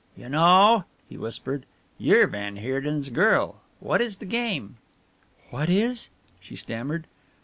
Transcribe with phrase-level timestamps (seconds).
[0.17, 1.67] "You know," he whispered,
[1.99, 4.77] "you're van Heerden's girl what is the game?"
[5.51, 7.05] "What is?" she stammered.